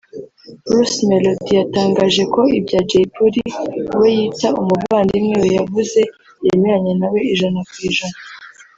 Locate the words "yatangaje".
1.59-2.23